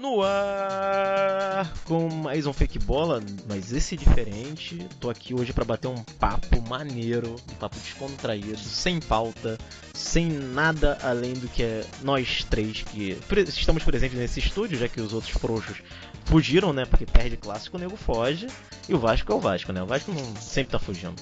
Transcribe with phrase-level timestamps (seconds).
[0.00, 4.78] No ar com mais um fake bola, mas esse é diferente.
[4.98, 9.58] Tô aqui hoje para bater um papo maneiro, um papo descontraído, sem pauta,
[9.92, 15.02] sem nada além do que é nós três que estamos presentes nesse estúdio, já que
[15.02, 15.76] os outros frouxos
[16.24, 16.86] fugiram, né?
[16.86, 18.46] Porque perde clássico, o nego foge.
[18.88, 19.82] E o Vasco é o Vasco, né?
[19.82, 21.16] O Vasco não sempre tá fugindo.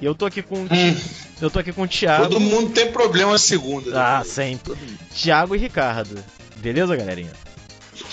[0.00, 0.56] E eu tô aqui com.
[0.56, 1.00] Hum.
[1.38, 2.30] Eu tô aqui com o Thiago.
[2.30, 3.90] Todo mundo tem problema segunda.
[3.90, 3.98] Né?
[3.98, 4.74] Ah, sempre.
[5.14, 6.24] Thiago e Ricardo.
[6.56, 7.41] Beleza, galerinha?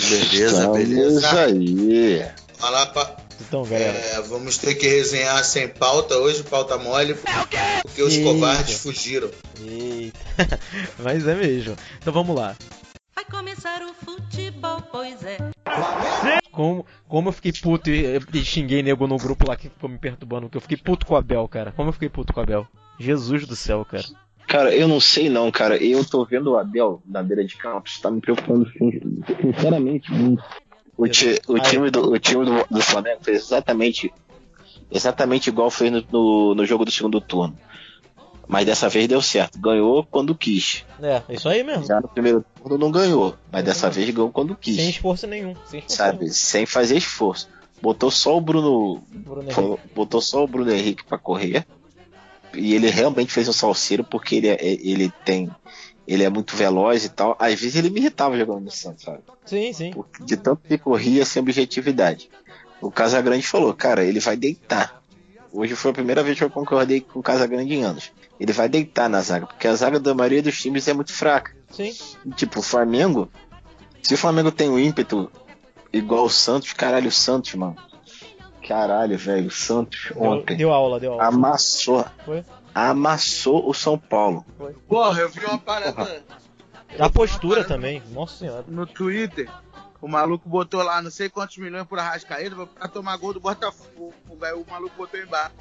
[0.10, 1.42] Beleza, beleza.
[1.42, 2.26] aí.
[2.58, 3.16] Fala pra...
[3.42, 3.98] Então, galera.
[3.98, 7.16] É, vamos ter que resenhar sem pauta hoje, pauta mole,
[7.82, 8.24] porque os Eita.
[8.24, 9.30] covardes fugiram.
[9.62, 10.60] Eita,
[11.00, 11.76] mas é mesmo.
[12.00, 12.56] Então vamos lá.
[13.16, 15.38] Vai começar o futebol, pois é.
[16.52, 19.98] Como, como eu fiquei puto e, e xinguei nego no grupo lá que ficou me
[19.98, 21.72] perturbando, porque eu fiquei puto com o Abel, cara.
[21.72, 22.68] Como eu fiquei puto com o Abel.
[23.00, 24.04] Jesus do céu, cara.
[24.50, 25.78] Cara, eu não sei não, cara.
[25.78, 28.68] Eu tô vendo o Abel na beira de campo, tá me preocupando
[29.40, 30.44] sinceramente muito.
[30.98, 34.12] O, ti, o time, do, o time do, do Flamengo fez exatamente
[34.90, 37.56] exatamente igual fez no, no, no, jogo do segundo turno.
[38.48, 39.60] Mas dessa vez deu certo.
[39.60, 40.84] Ganhou quando quis.
[41.00, 41.86] É, é isso aí mesmo.
[41.86, 43.36] Já no primeiro turno não ganhou.
[43.52, 43.94] Mas dessa uhum.
[43.94, 44.78] vez ganhou quando quis.
[44.78, 45.54] Sem esforço nenhum.
[45.68, 46.20] Sem esforço sabe?
[46.22, 46.34] Nenhum.
[46.34, 47.48] Sem fazer esforço.
[47.80, 49.04] Botou só o Bruno.
[49.12, 51.68] Bruno botou só o Bruno Henrique pra correr.
[52.54, 55.50] E ele realmente fez um salseiro porque ele, é, ele tem.
[56.08, 57.36] Ele é muito veloz e tal.
[57.40, 59.20] Às vezes ele me irritava jogando no Santos, sabe?
[59.46, 59.94] Sim, sim.
[60.22, 62.30] De tanto que corria sem objetividade.
[62.82, 65.04] O Casagrande falou, cara, ele vai deitar.
[65.52, 68.12] Hoje foi a primeira vez que eu concordei com o Casagrande em anos.
[68.40, 71.56] Ele vai deitar na zaga, porque a zaga da maioria dos times é muito fraca.
[71.72, 71.94] Sim.
[72.36, 73.30] Tipo, o Flamengo.
[74.02, 75.30] Se o Flamengo tem um ímpeto
[75.92, 77.76] igual o Santos, caralho, o Santos, mano.
[78.70, 80.56] Caralho, velho, o Santos ontem.
[80.56, 81.26] Deu aula, deu aula.
[81.26, 82.06] Amassou.
[82.24, 82.46] Foi?
[82.74, 84.46] Amassou o São Paulo.
[84.60, 84.74] Foi.
[84.88, 86.24] Porra, eu vi uma parada.
[87.00, 88.64] A postura também, nossa senhora.
[88.68, 89.50] No Twitter,
[90.00, 94.14] o maluco botou lá não sei quantos milhões por Arrascaeta pra tomar gol do Botafogo.
[94.28, 95.56] O maluco botou embaixo.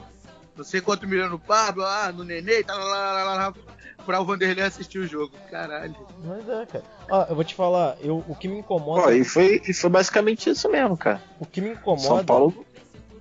[0.55, 3.55] Não sei quantos milhões no Pablo, ah, no Nenê, tá lá, lá, lá, lá,
[4.05, 5.33] pra o Vanderlei assistir o jogo.
[5.51, 5.95] Caralho.
[6.25, 6.85] Mas é, cara.
[7.11, 9.05] Ó, eu vou te falar, eu, o que me incomoda.
[9.05, 11.23] Pô, e foi, e foi basicamente isso mesmo, cara.
[11.39, 12.03] O que me incomoda.
[12.03, 12.67] São Paulo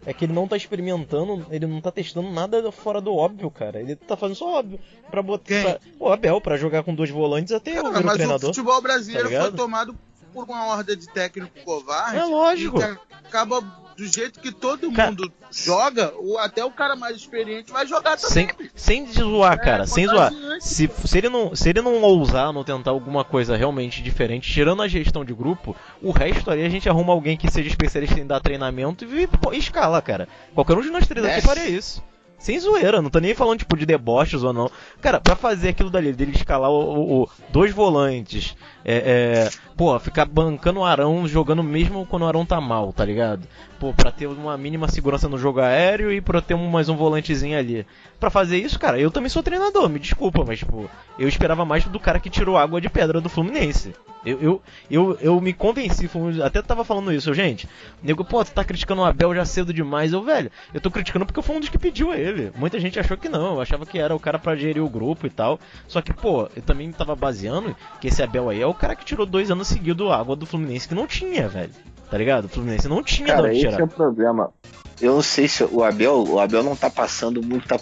[0.08, 3.82] é que ele não tá experimentando, ele não tá testando nada fora do óbvio, cara.
[3.82, 4.80] Ele tá fazendo só óbvio.
[5.12, 5.62] Pra botar.
[5.62, 8.50] Pra, o Abel, pra jogar com dois volantes até cara, o mas treinador.
[8.50, 9.94] o futebol brasileiro tá foi tomado
[10.34, 12.20] por uma horda de técnico covarde.
[12.20, 12.80] É lógico.
[12.80, 12.98] Que
[13.28, 13.62] acaba
[13.98, 18.16] do jeito que todo cara, mundo joga, ou até o cara mais experiente vai jogar
[18.16, 18.48] também.
[18.76, 20.32] Sem, sem zoar, é, cara, sem zoar.
[20.62, 24.84] Se, se, ele não, se ele não ousar, não tentar alguma coisa realmente diferente, tirando
[24.84, 28.28] a gestão de grupo, o resto ali a gente arruma alguém que seja especialista em
[28.28, 30.30] dar treinamento e, e, e escala, cara.
[30.54, 32.04] Qualquer um de nós três aqui faria isso.
[32.38, 34.70] Sem zoeira, não tô nem falando tipo de deboches ou não.
[35.02, 38.56] Cara, pra fazer aquilo dali, dele escalar o, o, o dois volantes,
[38.86, 43.04] é, é, pô, ficar bancando o Arão jogando mesmo quando o Arão tá mal, tá
[43.04, 43.48] ligado?
[43.80, 46.96] Pô, pra ter uma mínima segurança no jogo aéreo e pra ter um, mais um
[46.96, 47.86] volantezinho ali.
[48.20, 51.86] Pra fazer isso, cara, eu também sou treinador, me desculpa, mas tipo, eu esperava mais
[51.86, 53.94] do cara que tirou água de pedra do Fluminense.
[54.28, 56.10] Eu, eu, eu, eu me convenci,
[56.44, 57.68] até tava falando isso, gente.
[58.04, 60.12] Nego, pô, tu tá criticando o Abel já cedo demais.
[60.12, 62.52] Eu, velho, eu tô criticando porque eu fui um dos que pediu ele.
[62.56, 65.26] Muita gente achou que não, eu achava que era o cara pra gerir o grupo
[65.26, 65.60] e tal.
[65.88, 69.06] Só que, pô, eu também tava baseando que esse Abel aí é o cara que
[69.06, 71.72] tirou dois anos seguidos água do Fluminense que não tinha, velho.
[72.10, 72.46] Tá ligado?
[72.46, 73.80] O Fluminense não tinha cara, esse tirar.
[73.80, 74.52] é o problema.
[75.00, 77.78] Eu não sei se o Abel, o Abel não tá passando muita.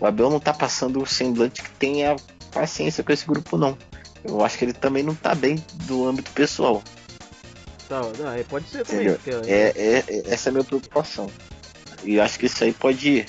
[0.00, 2.16] O Abel não tá passando o semblante que tenha
[2.52, 3.76] paciência com esse grupo, não.
[4.28, 6.82] Eu acho que ele também não tá bem do âmbito pessoal.
[7.88, 9.08] Não, é, pode ser também.
[9.46, 11.30] É, é, é, essa é a minha preocupação.
[12.02, 13.26] E acho que isso aí pode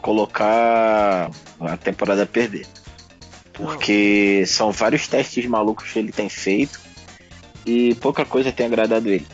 [0.00, 1.30] colocar
[1.60, 2.66] a temporada a perder.
[3.52, 4.46] Porque não.
[4.46, 6.80] são vários testes malucos que ele tem feito
[7.66, 9.26] e pouca coisa tem agradado ele.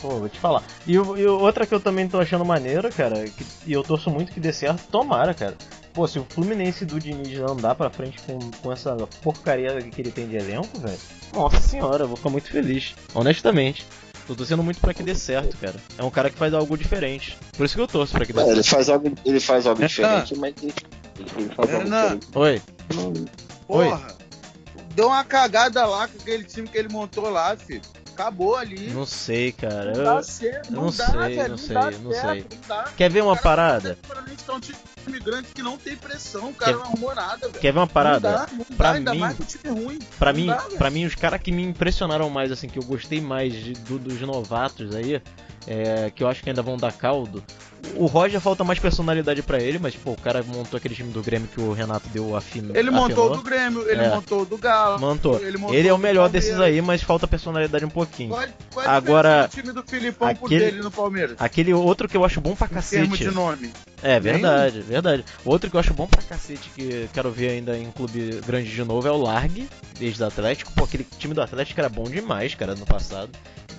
[0.00, 0.62] Pô, vou te falar.
[0.86, 4.32] E, e outra que eu também tô achando maneira, cara, que, e eu torço muito
[4.32, 5.56] que dê certo, tomara, cara.
[5.98, 10.12] Pô, se o Fluminense do Diniz andar pra frente com, com essa porcaria que ele
[10.12, 10.96] tem de elenco, velho,
[11.34, 12.94] nossa senhora, eu vou ficar muito feliz.
[13.12, 13.84] Honestamente.
[14.24, 15.74] Tô torcendo muito pra que dê certo, cara.
[15.98, 17.36] É um cara que faz algo diferente.
[17.56, 18.56] Por isso que eu torço pra que dê é, certo.
[18.58, 20.74] Ele faz algo, ele faz algo diferente, mas ele,
[21.36, 22.28] ele faz algo diferente.
[22.32, 22.62] Oi.
[23.66, 23.96] Porra.
[23.96, 24.14] Oi.
[24.94, 27.82] Deu uma cagada lá com aquele time que ele montou lá, filho
[28.18, 28.90] acabou ali.
[28.90, 29.92] Não sei, cara.
[29.94, 32.46] Não dá certo, não, não dá, sei, velho, não, sei, não, sei, não sei.
[32.96, 33.96] Quer ver uma parada?
[35.04, 37.60] time grande que não tem pressão, o cara Quer- não arrumou nada, velho.
[37.60, 38.28] Quer ver uma parada?
[38.30, 39.98] Não dá, não Pra dá, mim- mais com time ruim.
[40.18, 42.82] Pra Não mim, dá, pra mim, os caras que me impressionaram mais, assim, que eu
[42.82, 45.22] gostei mais de- do- dos novatos aí,
[45.66, 47.42] é, que eu acho que ainda vão dar caldo.
[47.94, 51.22] O Roger falta mais personalidade pra ele, mas, pô, o cara montou aquele time do
[51.22, 52.70] Grêmio que o Renato deu a fim.
[52.74, 54.08] Ele montou o do Grêmio, ele É.
[54.08, 54.98] montou o do Galo.
[54.98, 55.40] Montou.
[55.40, 58.30] Ele, montou Ele é o melhor desses aí, mas falta personalidade um pouquinho.
[58.30, 58.44] Qual,
[58.74, 61.36] qual Agora, time do Filipão por aquele- dele no Palmeiras?
[61.38, 63.16] Aquele outro que eu acho bom pra Em cacete.
[63.16, 63.70] de nome.
[64.02, 65.24] É verdade, verdade.
[65.44, 68.84] Outro que eu acho bom pra cacete, que quero ver ainda em clube grande de
[68.84, 69.68] novo, é o Largue,
[69.98, 70.72] desde o Atlético.
[70.72, 73.30] Pô, aquele time do Atlético era bom demais, cara, no passado.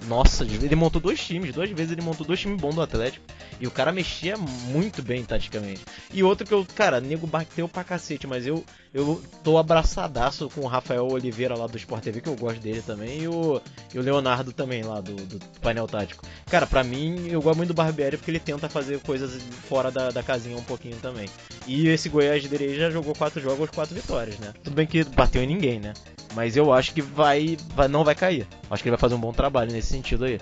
[0.08, 3.26] Nossa, ele montou dois times, duas vezes ele montou dois times bons do Atlético.
[3.60, 5.84] E o cara mexia muito bem taticamente.
[6.14, 8.64] E outro que eu, cara, nego bateu pra cacete, mas eu,
[8.94, 12.82] eu tô abraçadaço com o Rafael Oliveira lá do Sport TV, que eu gosto dele
[12.82, 13.62] também, e o,
[13.94, 16.24] e o Leonardo também lá do, do painel tático.
[16.50, 20.10] Cara, pra mim, eu gosto muito do Barbieri porque ele tenta fazer coisas fora da,
[20.10, 21.28] da casinha um pouquinho também.
[21.68, 24.54] E esse Goiás Derei já jogou quatro jogos, quatro vitórias, né?
[24.64, 25.94] Tudo bem que bateu em ninguém, né?
[26.36, 28.48] Mas eu acho que vai, vai não vai cair.
[28.70, 30.40] Acho que ele vai fazer um bom trabalho nesse sentido aí.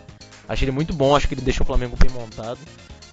[0.48, 2.60] Acho ele muito bom, acho que ele deixou o Flamengo bem montado.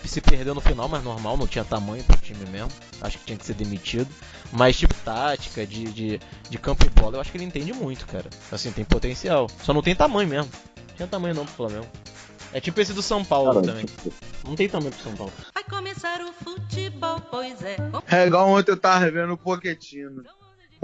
[0.04, 2.68] Se perdeu no final, mas normal, não tinha tamanho pro time mesmo.
[3.00, 4.08] Acho que tinha que ser demitido.
[4.52, 8.06] Mas, tipo, tática, de, de, de campo e bola, eu acho que ele entende muito,
[8.06, 8.28] cara.
[8.52, 9.48] Assim, tem potencial.
[9.62, 10.50] Só não tem tamanho mesmo.
[10.88, 11.86] Não tinha tamanho não pro Flamengo.
[12.52, 13.86] É tipo esse do São Paulo Cara, também.
[14.44, 15.32] Não tem tamanho pro São Paulo.
[15.52, 17.76] Vai começar o futebol, pois é.
[18.08, 20.22] É igual ontem eu tava revendo o Poquetino.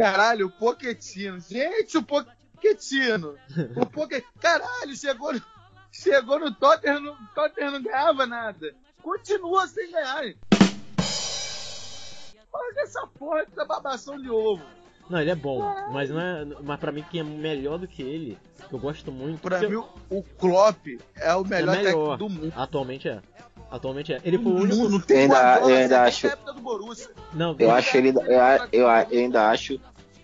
[0.01, 1.39] Caralho, o Poquetino.
[1.41, 3.37] Gente, o Poquetino.
[3.77, 4.25] O Poque...
[4.41, 5.43] Caralho, chegou no,
[5.93, 8.75] chegou no Tottenham, no Tottenham não ganhava nada.
[9.03, 10.23] Continua sem ganhar.
[12.53, 14.63] Olha essa porra dessa babação de ovo.
[15.11, 15.61] Não, ele é bom,
[15.93, 16.45] mas não é.
[16.63, 18.39] Mas pra mim quem é melhor do que ele,
[18.69, 19.43] que eu gosto muito.
[19.43, 20.87] Pra mim, o Klopp
[21.17, 21.93] é o melhor, melhor.
[21.93, 22.53] técnico do mundo.
[22.57, 23.21] Atualmente é.
[23.71, 24.21] Atualmente é.
[24.25, 24.89] Ele foi o único.
[24.89, 26.29] Não tem ainda- eu ainda desde a acho-.
[27.33, 28.09] Não, Eu acho ele.
[28.09, 28.41] Eu,
[29.19, 29.81] ainda acho.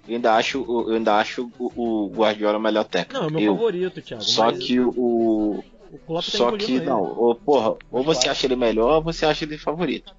[0.09, 1.73] Eu ainda acho, eu ainda acho o,
[2.15, 3.15] Guardiola o melhor técnico.
[3.15, 4.23] não, é o meu Eu- favorito, Thiago.
[4.23, 5.63] Só que o.
[6.07, 10.13] tá Só que não, porra, ou você acha ele melhor ou você acha ele favorito.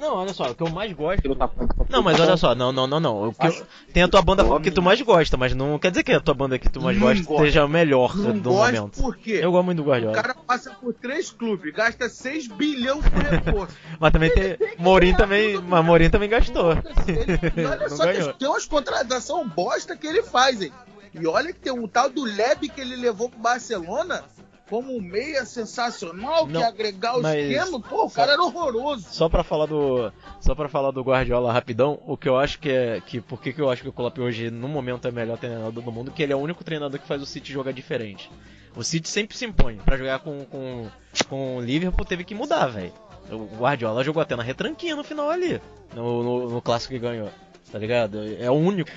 [0.00, 1.24] Não, olha só, o que eu mais gosto.
[1.24, 1.50] Ele tá
[1.88, 3.16] Não, mas olha só, não, não, não, não.
[3.28, 6.12] O eu- Tem a tua banda que tu mais gosta, mas não quer dizer que
[6.12, 9.00] a tua banda que tu mais gosta seja a melhor Não do gosto momento.
[9.00, 9.40] por quê?
[9.42, 10.14] Eu gosto muito do O Guardiola.
[10.14, 13.76] cara passa por três clubes, gasta 6 bilhões por reforço.
[13.98, 14.56] Mas também tem.
[14.78, 15.60] Mourinho também.
[15.60, 16.72] Mas Mourinho também gastou.
[17.56, 18.32] E olha só ganhou.
[18.34, 20.72] tem umas contratações bosta que ele faz, hein?
[21.14, 24.22] E olha que tem um tal do Leb que ele levou pro Barcelona
[24.68, 27.80] como um meia sensacional, que Não, ia agregar o esquema.
[27.80, 29.06] Pô, o cara era horroroso.
[29.10, 30.12] Só pra falar do.
[30.40, 33.00] Só para falar do Guardiola rapidão, o que eu acho que é.
[33.00, 35.38] Que, por que, que eu acho que o Klopp hoje, no momento, é o melhor
[35.38, 36.10] treinador do mundo?
[36.10, 38.30] Que ele é o único treinador que faz o City jogar diferente.
[38.76, 39.76] O City sempre se impõe.
[39.76, 40.88] Pra jogar com, com,
[41.28, 42.92] com o Liverpool teve que mudar, velho.
[43.30, 45.60] O Guardiola jogou até na retranquinha no final ali.
[45.94, 47.30] No, no, no clássico que ganhou.
[47.70, 48.20] Tá ligado?
[48.38, 48.90] É o único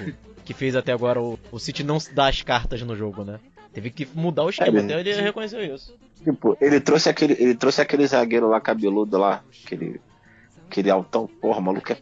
[0.45, 3.39] que fez até agora o, o City não dar as cartas no jogo, né?
[3.73, 5.95] Teve que mudar o esquema, É, até ele reconheceu isso.
[6.23, 9.99] Tipo, ele trouxe aquele, ele trouxe aquele zagueiro lá cabeludo lá, aquele,
[10.69, 11.97] aquele altão, porra, o maluco é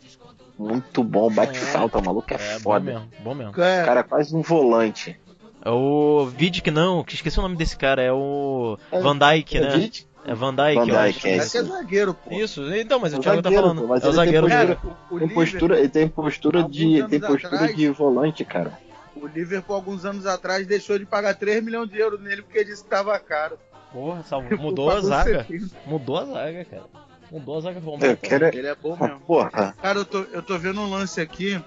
[0.57, 1.61] muito bom, bate É.
[1.61, 2.85] falta, o maluco é, É, bom foda.
[2.85, 3.53] mesmo, bom mesmo.
[3.55, 5.17] O É, cara é quase um volante.
[5.63, 9.57] É o Vidic não, que esqueci o nome desse cara, é o É, Van Dyke,
[9.57, 9.69] É, né?
[9.77, 10.07] Vidi?
[10.25, 11.27] É Van Dyke, Van eu Dijk, acho.
[11.27, 12.33] é esse é zagueiro, pô.
[12.33, 13.81] Isso, então, mas É o o Thiago tá zagueiro, falando.
[13.81, 14.75] pô, mas é o ele tem zagueiro postura-.
[14.75, 18.77] Cara, o, o Tem postura, ele tem postura de, tem postura atrás- de volante, cara.
[19.25, 22.83] O Liverpool, alguns anos atrás, deixou de pagar 3 milhões de euros nele porque disse
[22.83, 23.57] que tava caro.
[23.91, 25.43] Porra, salvo- mudou a zaga.
[25.47, 25.75] 70.
[25.85, 26.83] Mudou a zaga, cara.
[27.31, 29.19] Mudou a zaga vamos Eu quero, Ele é bom mesmo.
[29.21, 31.61] porra, Cara, eu tô, eu tô vendo um lance aqui.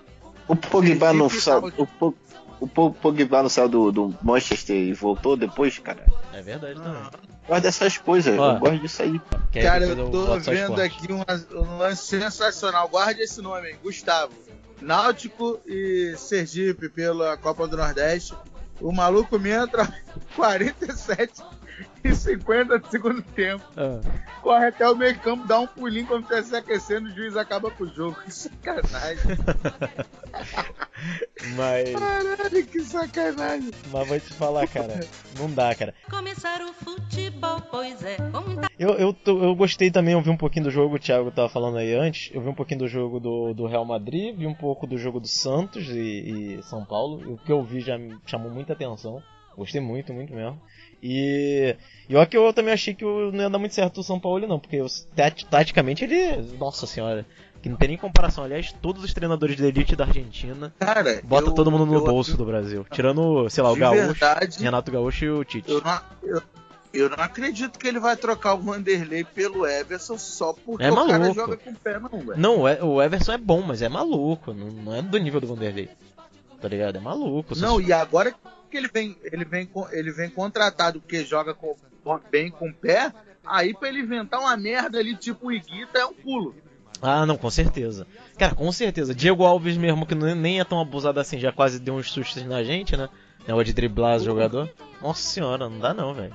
[0.48, 2.14] o Pogba não saiu, o, Po-
[2.60, 6.04] o Po- Pogba não saiu do, do Manchester e voltou depois, cara.
[6.32, 7.00] É verdade também.
[7.02, 8.54] Eu gosto dessas coisas, Ó.
[8.54, 9.20] eu gosto disso aí.
[9.62, 11.20] Cara, eu tô vendo aqui um,
[11.60, 12.88] um lance sensacional.
[12.88, 13.76] Guarde esse nome, hein?
[13.82, 14.32] Gustavo.
[14.80, 18.34] Náutico e Sergipe pela Copa do Nordeste.
[18.80, 19.92] O maluco me entra
[20.34, 21.42] 47
[22.04, 23.64] e 50 do segundo tempo.
[23.76, 24.00] Ah,
[24.42, 27.70] Corre até o meio campo, dá um pulinho quando tá se aquecendo, o juiz acaba
[27.70, 28.16] com o jogo.
[28.24, 29.36] Que sacanagem.
[31.56, 33.70] mas, Caralho, que sacanagem.
[33.90, 35.00] mas vou te falar, cara.
[35.38, 35.94] Não dá, cara.
[36.10, 38.16] Começar o futebol, pois é.
[38.78, 41.48] Eu, eu, tô- eu gostei também, eu vi um pouquinho do jogo, o Thiago tava
[41.48, 42.30] falando aí antes.
[42.34, 45.20] Eu vi um pouquinho do jogo do, do Real Madrid, vi um pouco do jogo
[45.20, 47.20] do Santos e, e São Paulo.
[47.22, 49.22] E O que eu vi já me chamou muita atenção.
[49.56, 50.60] Gostei muito, muito mesmo.
[51.02, 51.76] E,
[52.08, 54.46] e olha que eu também achei que não ia dar muito certo o São Paulo,
[54.46, 54.78] não, porque
[55.50, 56.36] taticamente ele.
[56.58, 57.26] Nossa senhora,
[57.60, 58.44] que não tem nem comparação.
[58.44, 62.04] Aliás, todos os treinadores de elite da Argentina Cara, bota eu- todo mundo no eu-
[62.04, 62.86] bolso do Brasil.
[62.90, 65.70] Tirando, sei lá, o Gaúcho, verdade, Renato Gaúcho e o Tite.
[65.70, 66.00] Eu não,
[66.92, 71.06] eu, não acredito que ele vai trocar o Vanderlei pelo Everson só porque É o
[71.06, 72.36] cara joga com o pé, não, velho.
[72.38, 74.52] Não, o E- o Everson é bom, mas é maluco.
[74.54, 75.88] Não, não é do nível do Vanderlei.
[76.60, 76.96] Tá ligado?
[76.96, 77.56] É maluco.
[77.58, 78.32] Não, e agora
[78.72, 81.76] que ele vem, ele vem, ele vem contratado porque joga com,
[82.30, 83.12] bem com o pé,
[83.44, 86.54] aí pra ele inventar uma merda ali, tipo o Iguita, é um pulo.
[87.02, 88.06] Ah, não, com certeza.
[88.38, 89.14] Cara, com certeza.
[89.14, 92.64] Diego Alves mesmo, que nem é tão abusado assim, já quase deu uns sustos na
[92.64, 93.10] gente, né?
[93.46, 94.70] Negócio de driblar o jogador.
[95.02, 96.34] Nossa senhora, não dá não, velho.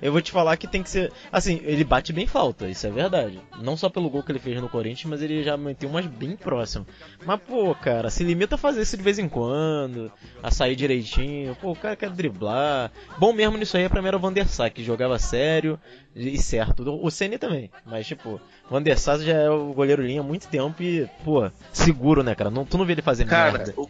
[0.00, 1.12] Eu vou te falar que tem que ser.
[1.32, 3.40] Assim, ele bate bem falta, isso é verdade.
[3.60, 6.36] Não só pelo gol que ele fez no Corinthians, mas ele já meteu umas bem
[6.36, 6.86] próximo.
[7.26, 10.10] Mas, pô, cara, se limita a fazer isso de vez em quando,
[10.42, 11.54] a sair direitinho.
[11.56, 12.90] Pô, o cara quer driblar.
[13.18, 15.78] Bom mesmo nisso aí é pra mim era o Van der Sar, que jogava sério
[16.14, 16.84] e certo.
[17.02, 20.24] O Ceni também, mas, tipo, o Van der Sar já é o goleiro linha há
[20.24, 22.50] muito tempo e, pô, seguro, né, cara?
[22.50, 23.74] Não, tu não vê ele fazer Cara, merda.
[23.76, 23.88] o-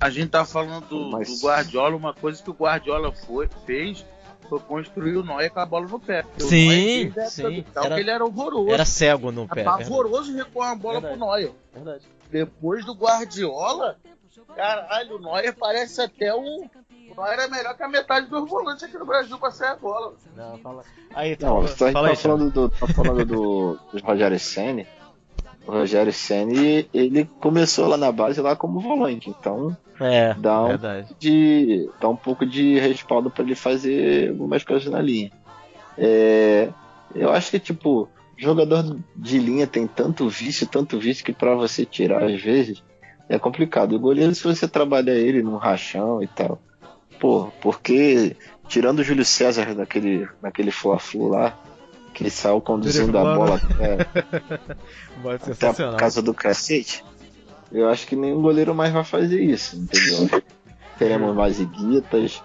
[0.00, 4.04] a gente tá falando do, Mas- do Guardiola, uma coisa que o Guardiola foi, fez
[4.48, 6.24] foi construir o Neuer com a bola no pé.
[6.36, 6.68] O Sim,
[7.14, 7.64] Neuer a sim.
[7.74, 8.70] Era- ele era horroroso.
[8.70, 9.62] Era cego no pé.
[9.62, 11.18] Apavoroso recuar uma bola Verdade.
[11.18, 11.52] pro Neuer.
[11.72, 12.04] Verdade.
[12.30, 13.96] Depois do Guardiola,
[14.56, 16.68] caralho, o Neuer parece até um.
[17.10, 19.76] O Neuer é melhor que a metade dos volantes aqui no Brasil pra sair a
[19.76, 20.14] bola.
[20.36, 20.82] Não, fala.
[21.14, 22.20] Aí, tá, Não, a gente fala tá aí, Thiago.
[22.38, 24.86] falando do, tá falando do, do Rogério Ceni.
[25.66, 30.68] O Rogério Ceni, ele começou lá na base lá como volante, então É, dá um,
[30.68, 31.08] verdade.
[31.18, 35.30] de, dá um pouco de respaldo pra ele fazer algumas coisas na linha.
[35.96, 36.68] É,
[37.14, 41.84] eu acho que tipo, jogador de linha tem tanto vício, tanto vício que pra você
[41.86, 42.82] tirar às vezes
[43.28, 43.94] é complicado.
[43.94, 46.60] O goleiro, se você trabalhar ele num rachão e tal,
[47.18, 48.36] pô, porque
[48.68, 51.56] tirando o Júlio César daquele, naquele Fla-Flu lá,
[52.14, 53.96] que saiu conduzindo a bola até,
[55.20, 57.04] Bota até a casa do cacete,
[57.72, 60.28] eu acho que nenhum goleiro mais vai fazer isso, entendeu?
[60.30, 60.42] Não
[60.96, 62.40] teremos mais Iguitas,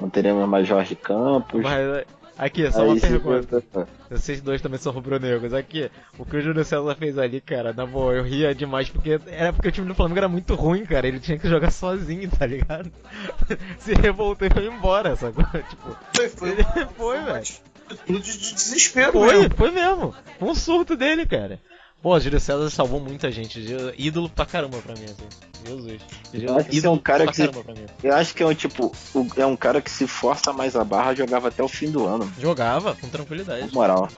[0.00, 1.62] não teremos mais Jorge Campos.
[1.62, 2.06] Mas,
[2.38, 3.88] aqui, só uma Aí você pergunta.
[4.10, 5.52] Vocês dois também são rubro-negros.
[5.52, 9.20] Aqui, o que o Júlio César fez ali, cara, na boa, eu ria demais porque
[9.26, 11.06] era porque o time do Flamengo era muito ruim, cara.
[11.06, 12.90] Ele tinha que jogar sozinho, tá ligado?
[13.78, 15.44] Se revoltou e foi embora, sacou?
[15.44, 16.64] Tipo, Foi, foi, ele
[16.96, 17.69] foi, velho.
[17.96, 19.54] Tudo de de desespero Foi, mesmo.
[19.56, 20.14] foi mesmo.
[20.38, 21.60] Foi um surto dele, cara.
[22.02, 23.60] Pô, o Júlio César salvou muita gente.
[23.98, 25.26] Ídolo pra caramba pra mim, assim.
[25.66, 26.00] Jesus.
[26.32, 27.84] Eu acho que é um cara pra que- caramba pra mim.
[28.02, 28.90] Eu acho que é um tipo,
[29.36, 32.32] é um cara que se força mais a barra, jogava até o fim do ano,
[32.40, 33.70] Jogava com tranquilidade.
[33.74, 34.08] moral.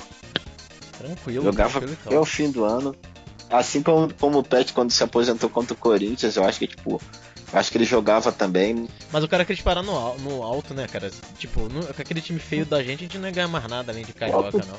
[0.98, 1.44] Tranquilo.
[1.44, 2.94] Jogava tranquilo até o fim do ano.
[3.50, 7.00] Assim como, como o Pet quando se aposentou contra o Corinthians, eu acho que tipo,
[7.52, 8.88] acho que ele jogava também.
[9.12, 11.10] Mas o cara quer disparar no, no alto, né, cara?
[11.38, 13.92] Tipo, no- com aquele time feio da gente, a gente não ia ganhar mais nada
[13.92, 14.76] além de carioca, não.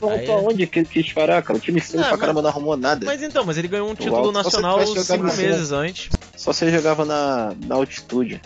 [0.00, 1.56] Pô, Aí pra é- onde que ele quis parar, cara?
[1.58, 3.06] O time feio Ah, pra mas- caramba não arrumou nada.
[3.06, 6.52] Mas então, mas ele ganhou um título alto, se nacional cinco na meses antes, Só
[6.52, 8.40] você jogava na, na altitude.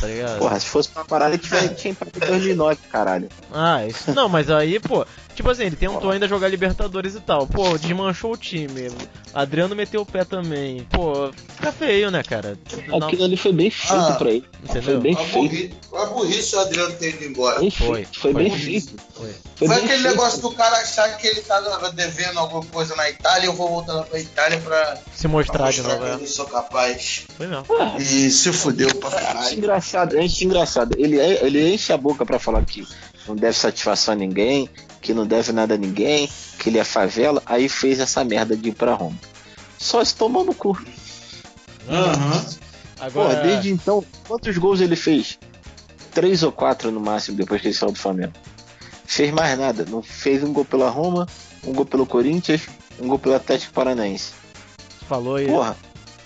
[0.00, 0.38] tá ligado?
[0.38, 3.28] Porra, se fosse pra parar, ele tinha, tinha empatado em 2009, caralho.
[3.52, 4.12] Ah, isso.
[4.12, 5.04] Não, mas aí, pô,
[5.38, 7.46] tipo assim, ele tentou ainda jogar Libertadores e tal.
[7.46, 8.90] Pô, desmanchou o time.
[9.32, 10.82] Adriano meteu o pé também.
[10.90, 12.58] Pô, fica feio, né, cara?
[12.88, 14.44] Não, Aquilo ali foi bem feito Ah, pra ele.
[14.64, 14.82] entendeu?
[14.82, 15.32] Foi bem A feito.
[15.48, 17.58] burrice, a burrice o Adriano ter ido embora.
[17.60, 17.70] Foi.
[17.70, 18.34] Foi, foi.
[18.34, 18.94] bem feito.
[19.14, 19.32] Foi.
[19.56, 20.08] Foi, bem aquele feito.
[20.08, 23.68] negócio do cara achar que ele tava devendo alguma coisa na Itália e eu vou
[23.68, 26.14] voltar lá pra Itália pra, Se pra mostrar de mostrar novo, que é.
[26.14, 27.26] eu não sou capaz.
[27.36, 27.64] Foi mesmo.
[28.00, 29.56] E se fudeu pra Acho caralho.
[29.56, 30.96] engraçado, acho engraçado.
[30.98, 32.84] Ele, é- ele enche a boca pra falar que
[33.28, 34.68] não deve satisfação a ninguém,
[35.08, 38.68] que não deve nada a ninguém, que ele é favela, aí fez essa merda de
[38.68, 39.16] ir pra Roma.
[39.78, 40.78] Só se tomou no cu.
[41.88, 42.44] Aham.
[43.00, 45.38] Agora, Porra, desde então, quantos gols ele fez?
[46.12, 48.34] Três ou quatro no máximo depois que ele saiu do Flamengo.
[49.06, 49.86] Fez mais nada.
[49.88, 51.26] Não fez um gol pela Roma,
[51.64, 52.68] um gol pelo Corinthians,
[53.00, 54.32] um gol pelo Atlético Paranaense.
[54.98, 55.74] tu falou aí, Porra,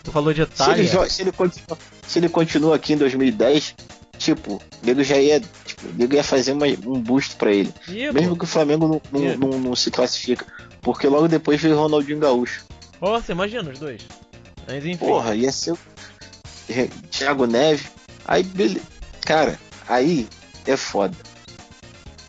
[0.02, 1.08] tu falou de se ele, Itália.
[1.08, 3.76] se, ele continua, se ele continua aqui em 2010,
[4.22, 7.72] tipo, o nego já ia, tipo, o nego ia fazer uma- um boost pra ele.
[8.12, 10.46] Mesmo que o Flamengo não, não, não- não se classifica.
[10.80, 12.64] Porque logo depois veio o Ronaldinho Gaúcho.
[13.00, 14.02] Ó, você imagina os dois.
[14.66, 14.96] Mas enfim.
[14.96, 15.74] Porra, ia ser
[17.10, 17.86] Thiago Neves.
[18.24, 18.80] Aí, beleza.
[19.24, 20.28] Cara, aí
[20.66, 21.16] é foda.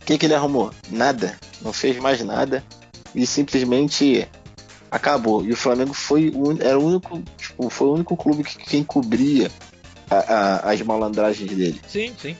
[0.02, 0.70] O que, que ele arrumou?
[0.90, 1.36] Nada.
[1.62, 2.62] Não fez mais nada.
[3.14, 4.28] E simplesmente
[4.90, 5.44] acabou.
[5.44, 8.84] E o Flamengo foi o, era o único, tipo, foi o único clube que quem
[8.84, 9.50] cobria
[10.10, 10.16] a-
[10.66, 11.80] a- as malandragens dele.
[11.88, 12.36] Sim, sim.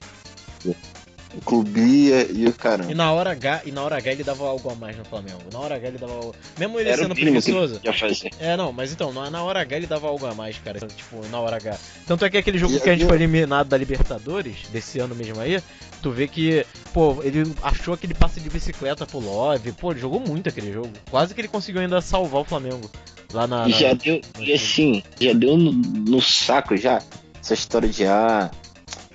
[1.45, 2.93] Cobria e o caramba.
[2.93, 5.41] E na hora H, e na hora H ele dava algo a mais no Flamengo.
[5.53, 6.35] Na hora H ele dava algo...
[6.57, 7.81] Mesmo ele Era o sendo que preguiçoso.
[7.99, 8.31] fazer.
[8.39, 10.79] É, não, mas então, na, hora H ele dava algo a mais, cara.
[10.79, 11.77] Tipo, na hora H.
[12.07, 15.01] Tanto é que aquele jogo E que a gente aí- foi eliminado da Libertadores, desse
[15.01, 15.61] ano mesmo aí,
[16.01, 19.73] tu vê que, pô, ele achou aquele passe de bicicleta pro Love.
[19.73, 20.91] Pô, ele jogou muito aquele jogo.
[21.11, 22.89] Quase que ele conseguiu ainda salvar o Flamengo.
[23.33, 23.67] Lá na.
[23.67, 27.03] E na- já deu, e assim, já deu no, no saco já
[27.45, 28.51] essa história de ah,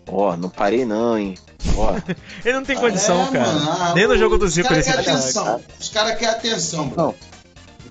[0.07, 1.35] ó, não parei não, hein?
[1.75, 1.93] Ó,
[2.45, 3.45] Ele não tem condição, É, cara.
[3.47, 5.61] mano, ah, Nem no jogo do os Zico cara ele se atenção.
[5.79, 6.93] Os caras querem atenção.
[6.95, 7.15] Não.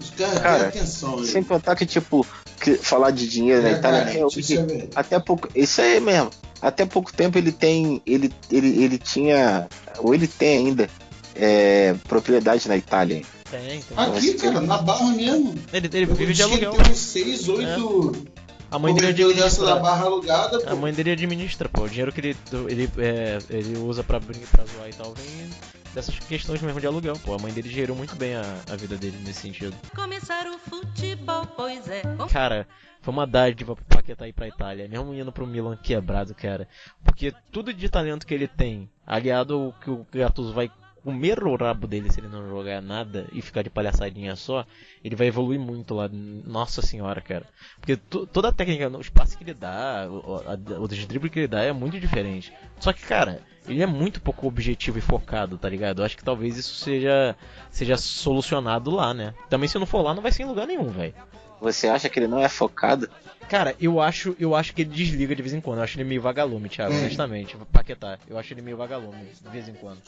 [0.00, 1.24] Os caras Cara, querem atenção.
[1.24, 2.24] sem contar que, tipo,
[2.60, 4.88] que falar de dinheiro na É, Itália, cara, é verdade.
[4.94, 5.48] até pouco.
[5.54, 6.30] Isso aí mesmo.
[6.62, 8.00] Até pouco tempo ele tem.
[8.06, 9.68] Ele, ele, ele tinha.
[9.98, 10.88] Ou ele tem ainda.
[11.34, 13.22] é, propriedade na Itália.
[13.50, 13.82] Tem, tem.
[13.96, 15.54] Aqui, cara, na barra mesmo.
[15.72, 16.72] Ele, ele vive de que aluguel.
[16.72, 18.28] Tem uns 6, 8
[18.70, 19.76] A mãe dele da administra.
[19.76, 20.76] barra alugada, A pô.
[20.76, 21.82] mãe dele administra, pô.
[21.84, 22.36] O dinheiro que ele,
[22.68, 25.48] ele, é, ele usa pra brincar, pra zoar e tal, vem
[25.94, 27.34] dessas questões mesmo de aluguel, pô.
[27.34, 29.74] A mãe dele gerou muito bem a, a vida dele nesse sentido.
[29.94, 32.02] Começar o futebol, pois é.
[32.30, 32.66] Cara,
[33.00, 36.68] foi uma dádiva pro Paquetá ir pra Itália, mesmo indo pro Milan quebrado, cara.
[37.02, 40.70] Porque tudo de talento que ele tem, aliado ao que o Gattuso vai
[41.08, 44.66] comer o rabo dele se ele não jogar nada e ficar de palhaçadinha só,
[45.02, 46.06] ele vai evoluir muito lá.
[46.12, 47.46] Nossa senhora, cara.
[47.80, 51.72] Porque toda a técnica, os passes que ele dá, o, dribles que ele dá é
[51.72, 52.52] muito diferente.
[52.78, 56.02] Só que, cara, ele é muito pouco objetivo e focado, tá ligado?
[56.02, 57.34] Eu acho que talvez isso seja,
[57.70, 59.32] seja solucionado lá, né?
[59.48, 61.14] Também se não for lá, não vai ser em lugar nenhum, velho.
[61.60, 63.08] Você acha que ele não é focado?
[63.48, 65.78] Cara, eu acho, eu acho que ele desliga de vez em quando.
[65.78, 66.98] Eu acho ele meio vagalume, Thiago, É.
[66.98, 67.56] honestamente.
[67.72, 68.18] Paquetá.
[68.28, 69.98] Eu acho ele meio vagalume, de vez em quando.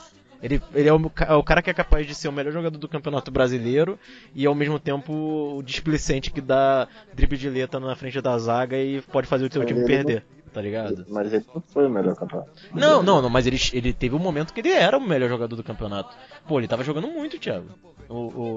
[0.43, 2.79] Ele, ele é, o, é o cara que é capaz de ser o melhor jogador
[2.79, 3.99] do Campeonato Brasileiro
[4.35, 5.13] e ao mesmo tempo
[5.59, 9.51] o displicente que dá drible de letra na frente da zaga e pode fazer o
[9.55, 11.05] Mas time perder, tá ligado?
[11.09, 12.51] Mas ele não foi o melhor campeonato.
[12.75, 15.57] Não, não, não, mas ele, ele teve um momento que ele era o melhor jogador
[15.57, 16.17] do campeonato.
[16.47, 17.67] Pô, ele tava jogando muito, Thiago.
[18.09, 18.15] O,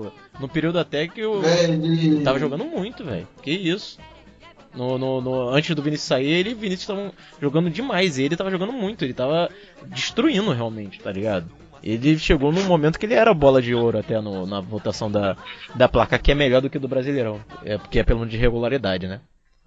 [0.07, 1.41] o- no período até que o.
[1.41, 3.27] Velho, ele- Tava jogando muito, velho.
[3.41, 3.99] Que isso.
[4.75, 8.17] No, no, no- antes do Vinícius sair, ele e o Vinícius estavam jogando demais.
[8.17, 9.05] E ele tava jogando muito.
[9.05, 9.49] Ele tava
[9.87, 11.45] destruindo realmente, tá ligado?
[11.83, 15.35] Ele chegou num momento que ele era bola de ouro até no- na votação da,
[15.75, 17.41] da placa, que é melhor do que do Brasileirão.
[17.63, 19.19] É porque é pelo de regularidade, né?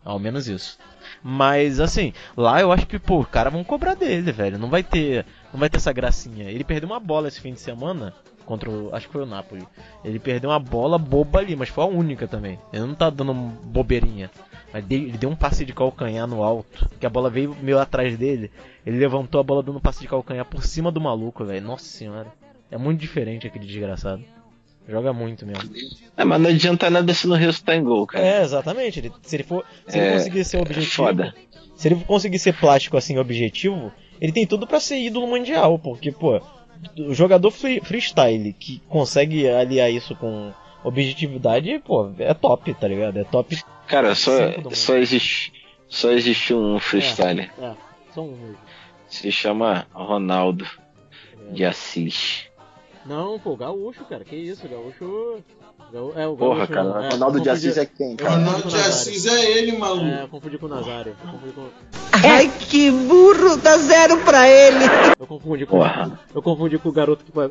[0.06, 0.78] Ao menos isso.
[1.20, 4.56] Mas assim, lá eu acho que, pô, os caras vão cobrar dele, velho.
[4.56, 5.26] Não vai ter.
[5.52, 6.48] Não vai ter essa gracinha.
[6.48, 8.14] Ele perdeu uma bola esse fim de semana
[8.46, 8.94] contra o.
[8.94, 9.66] Acho que foi o Napoli.
[10.04, 12.56] Ele perdeu uma bola boba ali, mas foi a única também.
[12.72, 14.30] Ele não tá dando bobeirinha.
[14.72, 16.88] Mas ele deu um passe de calcanhar no alto.
[17.00, 18.52] Que a bola veio meio atrás dele.
[18.86, 21.66] Ele levantou a bola dando um passe de calcanhar por cima do maluco, velho.
[21.66, 22.32] Nossa senhora.
[22.70, 24.22] É muito diferente aquele desgraçado.
[24.88, 25.68] Joga muito mesmo.
[26.16, 28.24] É, mas não adianta nada se não resultar em gol, cara.
[28.24, 29.00] É, exatamente.
[29.00, 31.34] Ele- se ele for, se ele É, conseguir ser é objetivo, foda.
[31.74, 36.12] se ele conseguir ser plástico assim, objetivo, ele tem tudo pra ser ídolo mundial, porque
[36.12, 36.40] pô,
[36.98, 40.52] o jogador free- freestyle que consegue aliar isso com
[40.84, 43.18] objetividade, pô, é top, tá ligado?
[43.18, 43.58] É top.
[43.88, 44.32] Cara, só,
[44.72, 45.52] só existe.
[45.88, 47.50] Só existe um freestyle.
[47.60, 47.72] É,
[48.14, 48.56] só um mesmo.
[49.08, 50.66] Se chama Ronaldo
[51.52, 52.44] de Assis.
[53.08, 55.38] Não, pô, gaúcho, cara, que isso, gaúcho.
[55.92, 58.30] gaú- É, o Porra, gaúcho, cara, não, é, Ronaldo de Assis é quem, Eu cara?
[58.36, 58.76] Ronaldo o de.
[58.76, 60.06] Assis é ele, maluco.
[60.06, 61.16] É, eu confundi com o Nazário.
[61.24, 61.68] Eu confundi com,
[62.12, 64.84] Ai, que burro, dá zero pra ele.
[65.20, 66.20] eu confundi com, Porra.
[66.34, 67.48] eu confundi com o garoto que pa-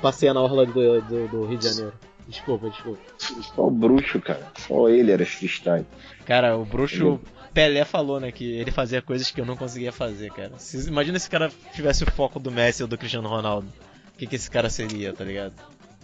[0.00, 1.92] passeia na orla do, do, do Rio de Janeiro.
[2.28, 3.00] Desculpa, desculpa.
[3.18, 4.46] Só o bruxo, cara.
[4.66, 5.84] Só ele era freestyle.
[6.24, 7.18] Cara, o bruxo
[7.52, 10.52] Pelé falou, né, que ele fazia coisas que eu não conseguia fazer, cara.
[10.86, 13.66] Imagina se esse cara tivesse o foco do Messi ou do Cristiano Ronaldo.
[14.22, 15.52] O que, que esse cara seria, tá ligado?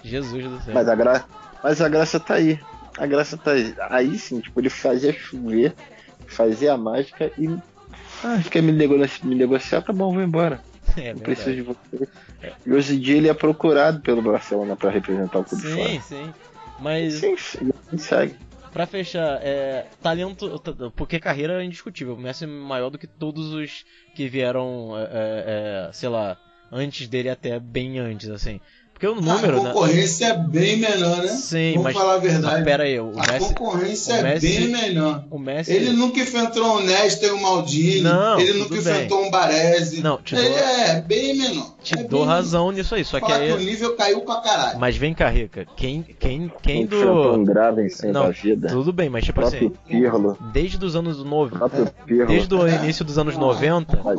[0.02, 0.74] Jesus do céu.
[0.74, 1.24] Mas a, gra...
[1.62, 2.58] Mas a graça tá aí.
[2.96, 3.72] A graça tá aí.
[3.90, 5.72] Aí sim, tipo, ele fazia chover,
[6.26, 7.46] fazia a mágica e.
[8.24, 8.96] Ah, quer me, nego...
[9.22, 9.82] me negociar?
[9.82, 10.60] Tá bom, vou embora.
[10.98, 12.08] é Não preciso de você.
[12.66, 16.00] E hoje em dia ele é procurado pelo Barcelona pra representar o clube Sim, fora.
[16.00, 16.34] sim.
[16.80, 18.34] Mas Sim, sim, segue.
[18.72, 20.60] Pra fechar, é, talento,
[20.96, 22.14] porque carreira é indiscutível.
[22.14, 23.84] O Messi é maior do que todos os
[24.16, 25.08] que vieram, é, é,
[25.88, 26.36] é, sei lá,
[26.72, 28.60] antes dele até bem antes, assim.
[28.92, 29.68] Porque o número, a né?
[29.70, 31.28] concorrência é bem menor, né?
[31.28, 32.64] Sim, Vamos mas, falar a mas verdade.
[32.64, 35.24] pera aí, o a Messi, concorrência o é Messi- bem menor.
[35.30, 38.00] o Messi, Ele nunca enfrentou um Nesta e um Maldini.
[38.00, 38.80] Não, ele tudo nunca bem.
[38.80, 40.02] enfrentou um Baresi.
[40.02, 41.76] Não, te ele dou- é bem menor.
[41.80, 43.26] te é dou razão nisso aí, só menor.
[43.28, 44.80] que que o aí, nível caiu pra caralho.
[44.80, 48.66] mas vem cá, Rica, quem, quem, quem um do, grave sem Não, da vida.
[48.66, 50.36] tudo bem, mas O tipo assim, próprio Pirlo.
[50.52, 52.26] desde os anos O 90, próprio Pirlo.
[52.26, 52.74] desde o É.
[52.82, 54.18] início dos anos 90, Mas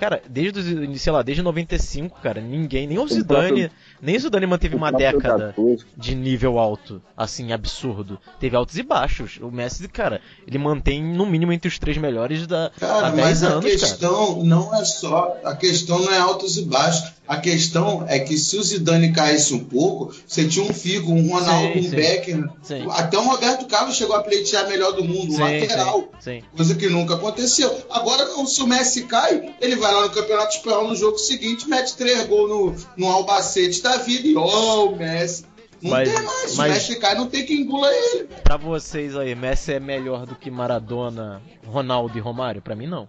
[0.00, 4.20] Cara, desde, sei lá, desde 95, cara, ninguém, nem o O Zidane, próprio- nem o
[4.20, 5.54] Zidane manteve o uma década
[5.94, 8.18] de nível alto, assim, absurdo.
[8.40, 9.38] Teve altos e baixos.
[9.42, 13.26] O Messi, cara, ele mantém no mínimo entre os três melhores da, Cara, há 10
[13.26, 13.78] mas a anos, cara.
[13.78, 15.36] questão não é só.
[15.44, 17.19] A questão não é altos e baixos.
[17.30, 21.30] A questão é que se o Zidane caísse um pouco, você tinha um Figo, um
[21.30, 21.96] Ronaldo, Sim, um sim.
[21.96, 22.52] Beckham.
[22.60, 22.86] Sim.
[22.90, 26.08] Até o Roberto Carlos chegou a pleitear melhor do mundo, Sim, lateral.
[26.56, 27.72] Coisa que nunca aconteceu.
[27.88, 31.94] Agora, se o Messi cai, ele vai lá no Campeonato Espanhol no jogo seguinte, mete
[31.96, 32.74] três gols no,
[33.06, 35.44] no Albacete da vida e ó, o Messi.
[35.80, 36.50] Não Mas- tem mais.
[36.50, 38.28] Se mas- o Messi cai, não tem quem engula ele.
[38.42, 42.60] Pra vocês aí, Messi é melhor do que Maradona, Ronaldo e Romário?
[42.60, 43.08] Pra mim, não.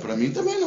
[0.00, 0.65] Pra mim também não.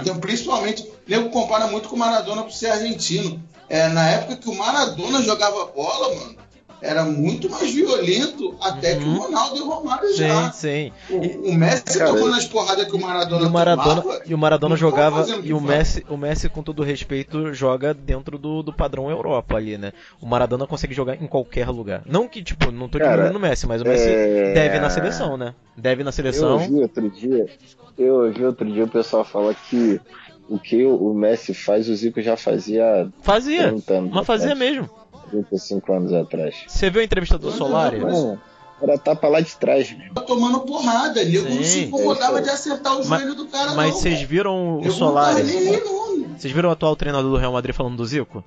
[0.00, 3.42] Então, principalmente, o nego compara muito com o Maradona por ser argentino.
[3.68, 6.36] É, na época que o Maradona jogava bola, mano,
[6.80, 9.18] era muito mais violento até que o Uhum.
[9.18, 10.52] Ronaldo e o Romário Sim, já.
[10.52, 10.92] sim.
[11.10, 14.34] O, o Messi Cara, tomando as porradas que o Maradona, E o Maradona, tomava, e
[14.34, 15.26] o Maradona jogava.
[15.42, 15.60] E o.
[15.60, 19.92] Messi, o Messi, com todo respeito, joga dentro do, do padrão Europa ali, né?
[20.20, 22.02] O Maradona consegue jogar em qualquer lugar.
[22.06, 25.36] Não que, tipo, não tô diminuindo o Messi, mas o Messi é, deve na seleção,
[25.36, 25.54] né?
[25.76, 26.52] Deve na Eu seleção.
[26.54, 27.46] ouvi outro dia,
[27.98, 30.00] eu ouvi outro dia o pessoal falar que
[30.48, 33.68] o que o Messi faz, o Zico já fazia Fazia.
[33.68, 34.88] 30 anos Mas fazia atrás, mesmo.
[35.28, 36.56] 35 anos atrás.
[36.66, 37.98] Você viu a entrevista do Solari?
[38.00, 38.38] Não,
[38.82, 40.14] era tapa lá de trás, meu.
[40.24, 41.22] tomando porrada.
[41.24, 44.00] Nego não se incomodava é de acertar o Mas- joelho do cara, Mas não.
[44.00, 45.42] vocês viram o Solari?
[45.42, 45.88] Tá.
[46.38, 48.44] Vocês viram o atual treinador do Real Madrid falando do Zico?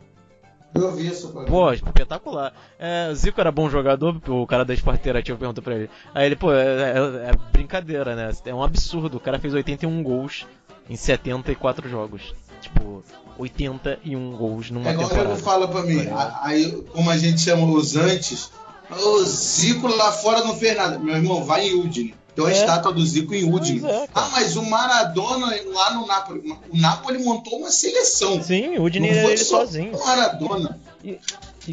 [0.74, 1.46] Eu vi isso, pai.
[1.46, 2.54] Pô, espetacular.
[2.80, 5.90] É, o Zico era bom jogador, o cara da Esporte Interativo perguntou pra ele.
[6.16, 8.32] Aí ele, pô, é, é- é brincadeira, né?
[8.46, 9.18] É um absurdo.
[9.18, 10.48] O cara fez 81 gols
[10.90, 12.34] em 74 jogos.
[12.62, 13.04] Tipo,
[13.42, 15.30] 81 gols numa É igual temporada.
[15.34, 16.08] nego fala pra mim,
[16.42, 18.50] aí, como a gente chama os antes,
[18.90, 21.00] o Zico lá fora não fez nada.
[21.00, 22.14] Meu irmão, vai em Udine.
[22.36, 22.58] Tem uma É.
[22.60, 23.86] estátua do Zico em Udine.
[23.86, 26.58] É, ah, mas o Maradona lá no Napoli.
[26.72, 28.42] O Napoli montou uma seleção.
[28.42, 29.96] Sim, o Udine não ele sozinho.
[29.96, 30.80] o Maradona.
[31.04, 31.20] E,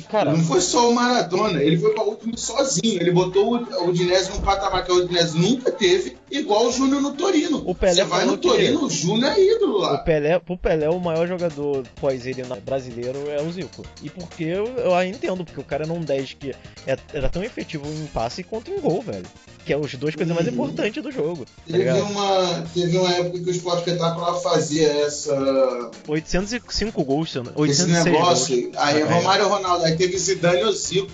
[0.03, 3.01] cara, Não foi só o Maradona, ele foi pra Udine sozinho.
[3.01, 7.01] Ele botou o o Udinese num patamar que o Udinese nunca teve, igual o Júnior
[7.01, 7.63] no Torino.
[7.67, 9.99] O Pelé Você vai no que- Torino, o Júnior é ídolo o lá.
[9.99, 13.83] Pelé, pro Pelé, o maior jogador pós ele brasileiro é o Zico.
[14.03, 16.51] E porque eu, eu entendo, porque o cara um 10 que
[16.87, 19.27] é- era tão efetivo em passe quanto em gol, velho.
[19.69, 21.45] Que é as duas coisas mais importantes do jogo.
[21.45, 22.01] Tá Teve ligado?
[22.05, 28.63] uma, teve uma época que o Esporte Espetacular fazia essa, 805 gols, esse 806 negócio.
[28.63, 28.77] gols.
[28.79, 29.05] Aí É.
[29.05, 31.13] Romário Ronaldo, aí teve Zidane e o Zico.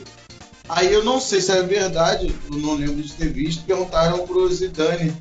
[0.69, 4.49] Aí eu não sei se é verdade, eu não lembro de ter visto, perguntaram pro
[4.55, 5.13] Zidane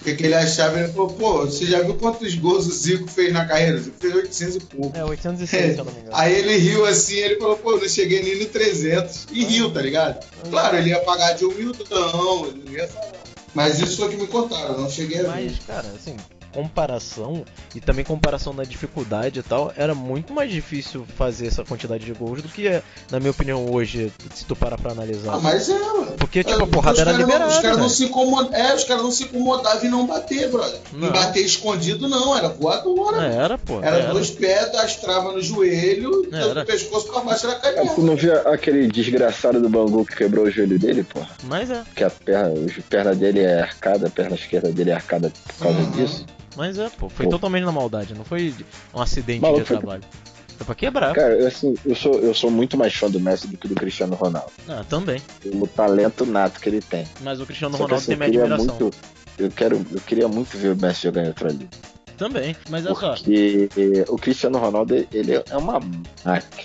[0.00, 0.78] o que, ele achava.
[0.78, 3.76] Ele falou, pô, você já viu quantos gols o Zico fez na carreira?
[3.76, 4.96] O Zico fez 800 e pouco.
[4.96, 6.16] É, 806, se eu não me engano.
[6.16, 9.26] Aí ele riu assim, ele falou, pô, não cheguei nem no 300.
[9.32, 10.24] E riu, tá ligado?
[10.50, 13.12] Claro, ele ia pagar de humildão, ele não ia falar.
[13.54, 15.28] Mas isso foi o que me contaram, eu não cheguei a ver.
[15.28, 16.16] Mas, cara, assim,
[16.52, 22.04] comparação e também comparação na dificuldade e tal, era muito mais difícil fazer essa quantidade
[22.04, 25.34] de gols do que é, na minha opinião, hoje, se tu parar pra analisar.
[25.34, 26.12] Ah, mas é, mano.
[26.18, 27.50] Porque, tipo, É, a porrada era caras não- liberada.
[27.52, 27.96] Os caras não velho.
[27.96, 28.54] se incomodavam.
[28.58, 30.80] É, os caras não se incomodavam em não bater, brother.
[30.92, 31.08] Não.
[31.08, 33.26] Em bater escondido, não, era voadora.
[33.26, 33.80] É, Era, pô.
[33.82, 34.12] Era, Era.
[34.12, 36.54] dois pés, das travas no joelho, Era.
[36.60, 37.94] do pescoço pra baixo era canela.
[37.94, 41.28] tu não viu aquele desgraçado do Bangu que quebrou o joelho dele, porra?
[41.44, 44.94] Mas é, Que a perna, a perna dele é arcada, a perna esquerda dele é
[44.94, 45.90] arcada por causa Uhum.
[45.92, 46.26] disso.
[46.58, 47.08] Mas é, pô.
[47.08, 47.30] Foi Pô.
[47.32, 48.52] totalmente na maldade, não foi
[48.92, 50.02] um acidente Maluco, de trabalho.
[50.58, 51.14] Foi pra quebrar.
[51.14, 53.74] Cara, eu, assim, eu sou, eu sou muito mais fã do Messi do que do
[53.76, 54.50] Cristiano Ronaldo.
[54.68, 55.22] Ah, também.
[55.40, 57.06] Pelo talento nato que ele tem.
[57.22, 58.76] Mas o Cristiano Só que, Ronaldo assim, tem minha admiração.
[58.80, 58.96] muito.
[59.38, 61.68] Eu, quero, eu queria muito ver o Messi jogar em outra liga.
[62.16, 62.56] Também.
[62.68, 63.68] Mas olha só, Porque
[64.08, 66.02] o Cristiano Ronaldo, ele é uma máquina.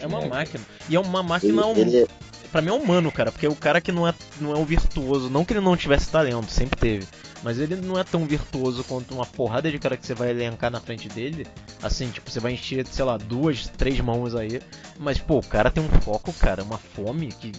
[0.02, 0.64] é uma máquina.
[0.90, 1.66] E é uma Ele, máquina.
[1.68, 2.08] um- ele é-
[2.52, 5.28] Pra mim é humano, cara, porque o cara que não é, não é um virtuoso,
[5.30, 7.08] não que ele não tivesse talento, sempre teve,
[7.44, 10.72] mas ele não é tão virtuoso quanto uma porrada de cara que você vai elencar
[10.72, 11.46] na frente dele.
[11.82, 14.62] Assim, tipo, você vai encher, sei lá, duas, três mãos aí,
[14.98, 17.52] mas pô, o cara tem um foco, cara, uma fome que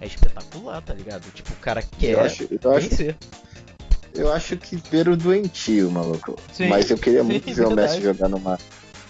[0.00, 1.30] é espetacular, tá ligado?
[1.32, 3.16] Tipo, o cara eu, quer acho, eu, acho, vencer.
[4.14, 6.36] eu acho que ver o doentio, maluco.
[6.52, 7.74] Sim, Mas eu queria sim, muito ver o.
[7.74, 8.58] Messi jogar numa,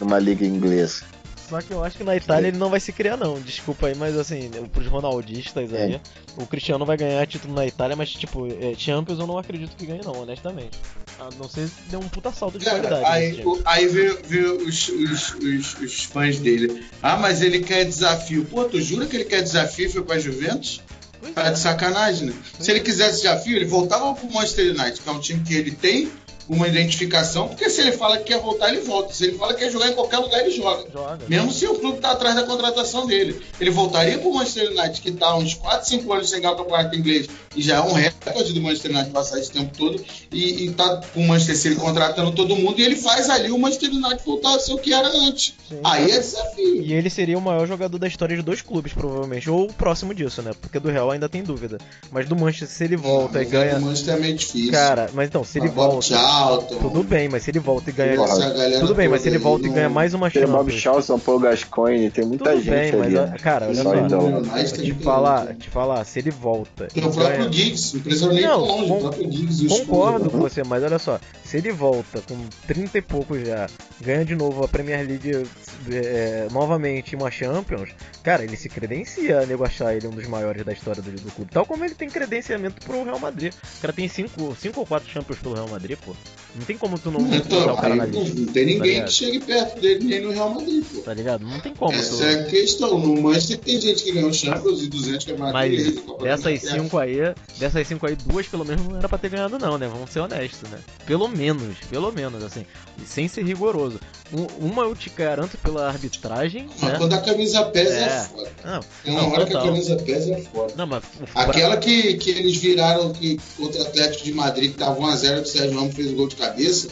[0.01, 1.05] numa liga inglesa.
[1.49, 3.41] Só que eu acho que na Itália ele não vai se criar, não.
[3.41, 6.01] Desculpa aí, mas assim, pros ronaldistas aí, É.
[6.37, 9.87] o Cristiano vai ganhar título na Itália, mas tipo, é, Champions eu não acredito que
[9.87, 10.79] ganhe, não, honestamente.
[11.21, 13.03] A não ser se dê um puta salto de qualidade.
[13.03, 13.47] Cara, nesse aí, time.
[13.47, 16.85] o- aí veio, veio os, os, os, os fãs dele.
[17.03, 18.45] Ah, mas ele quer desafio.
[18.45, 20.83] Pô, tu jura que ele quer desafio e foi pra Juventus?
[21.21, 21.51] Pois Tá é.
[21.53, 22.35] de sacanagem, né?
[22.61, 25.71] Se ele quisesse desafio, ele voltava pro Manchester United, que é um time que ele
[25.71, 26.11] tem
[26.49, 29.13] uma identificação, porque se ele fala que quer voltar, ele volta.
[29.13, 30.87] Se ele fala que quer jogar em qualquer lugar, ele joga.
[30.93, 31.19] Joga.
[31.29, 33.41] Mesmo se o clube tá atrás da contratação dele.
[33.61, 36.57] Ele voltaria pro Manchester United, que tá há uns 4, 5 anos sem ganhar o
[36.57, 40.67] campeonato inglês, e já é um recorde do Manchester United passar esse tempo todo, e,
[40.67, 43.91] e tá com o Manchester City contratando todo mundo, e ele faz ali o Manchester
[43.91, 45.55] United voltar a ser o que era antes.
[45.69, 45.81] Sim.
[45.83, 46.83] Aí é desafio.
[46.83, 49.51] E ele seria o maior jogador da história de dois clubes, provavelmente.
[49.51, 50.53] Ou próximo disso, né?
[50.61, 51.79] Porque do Real ainda tem dúvida.
[52.11, 53.77] Mas do Manchester, se ele volta e Mas ganha.
[53.77, 54.73] O Manchester é meio difícil.
[54.73, 56.15] Cara, mas então, se ele volta.
[56.37, 58.15] Charlton, Tudo bem, mas se ele volta e ganha.
[58.23, 60.71] essa galera Tudo bem, mas se ele volta e ganha mais uma Tem o Bob
[60.71, 60.83] chance.
[60.83, 63.17] Charlton, Paul Gascoigne, tem muita Tudo gente bem, mas ali.
[63.17, 63.37] ó, né?
[63.39, 64.47] cara, olha Só ídolo.
[64.47, 66.87] Mas Te tem falar, te falar, se ele volta.
[66.87, 69.65] Tem o próprio ganha- Giggs, ir Não, longe, o próprio Giggs.
[69.65, 73.67] e Concordo com você, mas olha só, se ele volta com 30 e pouco já,
[74.01, 75.47] ganha de novo a Premier League
[75.91, 77.89] é, novamente uma Champions,
[78.23, 81.31] cara, ele se credencia a nego achar ele um dos maiores da história do, do
[81.33, 81.51] clube.
[81.53, 83.53] Tal como ele tem credenciamento pro Real Madrid.
[83.79, 86.13] O cara tem 5 cinco, cinco ou 4 Champions pelo Real Madrid, pô.
[86.59, 88.41] Não tem como tu não Então, o cara aí na não, lista.
[88.41, 89.07] não tem ninguém ligado?
[89.09, 91.01] que chegue perto dele nem no Real Madrid, pô.
[91.03, 91.45] Tá ligado?
[91.47, 92.23] Não tem como Essa tu.
[92.25, 92.99] é a questão.
[92.99, 95.99] No Manchester tem gente que ganhou Champions e 200 que é mais Mas dessas
[96.47, 96.83] Inglaterra.
[96.83, 97.17] cinco aí,
[97.59, 99.87] dessas cinco aí, duas pelo menos não era pra ter ganhado não, né?
[99.87, 100.79] Vamos ser honestos, né?
[101.05, 102.65] Pelo menos, pelo menos, assim.
[103.03, 104.01] E sem ser rigoroso.
[104.33, 106.99] Um- uma eu te garanto pela arbitragem, Mas né?
[106.99, 108.25] quando a camisa pesa é, É.
[108.25, 108.51] foda.
[108.65, 109.67] Não, Tem uma não, hora que a total.
[109.67, 110.75] camisa pesa é foda.
[110.77, 114.99] Não, mas Aquela que, que eles viraram que, contra o Atlético de Madrid, que tava
[115.01, 116.89] 1x0 que o Sérgio Ramos fez o gol de cabeça,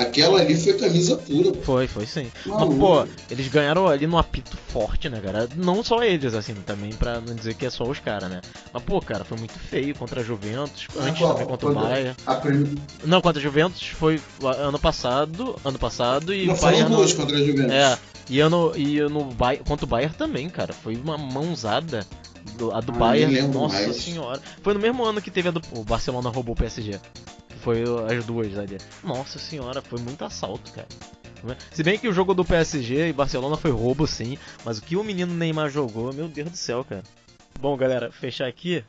[0.00, 1.52] aquela ali foi camisa pura.
[1.52, 1.62] pô.
[1.62, 2.30] Foi, foi sim.
[2.46, 5.48] Mas, pô, eles ganharam ali no apito forte, né, cara?
[5.56, 8.40] Não só eles, assim, também pra não dizer que é só os caras, né?
[8.72, 11.32] Mas, pô, cara, foi muito feio contra a Juventus, antes Qual?
[11.34, 12.16] também contra o Quando- Bayern.
[12.26, 12.74] A prim...
[13.04, 16.94] Não, contra a Juventus foi ano passado, ano passado e Não foram Bayern...
[16.96, 17.72] duas contra a Juventus.
[17.72, 20.72] É, e ano, e no Bayern, contra o Bayern também, cara.
[20.72, 22.06] Foi uma mãozada.
[22.56, 23.96] Do, a do Ah, Bayern, nossa mais.
[23.96, 24.40] senhora.
[24.62, 25.60] Foi no mesmo ano que teve a do.
[25.72, 26.98] O Barcelona roubou o PSG.
[27.60, 28.78] Foi as duas ali.
[29.04, 30.88] Nossa senhora, foi muito assalto, cara.
[31.72, 34.96] Se bem que o jogo do PSG e Barcelona foi roubo sim, mas o que
[34.96, 37.02] o menino Neymar jogou, meu Deus do céu, cara.
[37.58, 38.84] Bom, galera, fechar aqui.